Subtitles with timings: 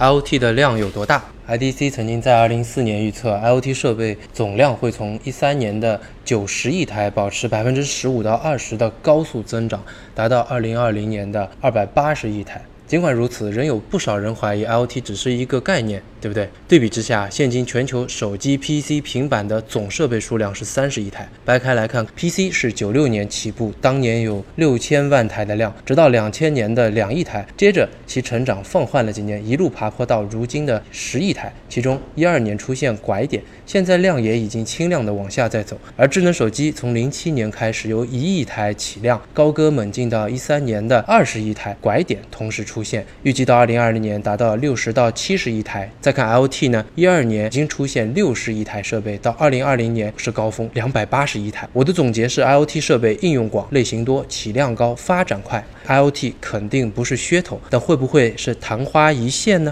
[0.00, 9.82] IoT 的量有多大？IDC 曾经在2014年预测，IoT 设备总量会从13年的90亿台保持百分之十五到二十的高速增长，
[10.14, 12.62] 达到2020年的280亿台。
[12.90, 16.48] 尽管如此，仍有不少人怀疑 IoT 只是一个概念，对不对？
[16.66, 21.28] 对比之下，现今全球手机、PC、平板的总设备数量是三十亿台。
[21.44, 31.52] 掰开来看，PC 是九六年起步，当年有六千万台的量，直到两千年的两亿台，接着其成长放缓了几年，一路爬坡到如今的十亿台。
[31.68, 35.78] 其中一二年出现拐点，现在量也已经轻量的往下在走。
[35.96, 42.79] 而智能手机从零七年开始由一亿台起量，高歌猛进到一三年的二十亿台，拐点同时出。
[42.80, 45.90] 出现，预计到二零二零年达到六十到七十亿台。
[46.00, 51.68] 再看 IoT 呢，一二年已经出现六十亿台设备，到二零二零年是高峰两百八十亿台。
[51.74, 59.68] 我的总结是，IoT 设备应用广、类型多、起量高、发展快，IoT 肯定不是噱头，但会不会是昙花一现呢？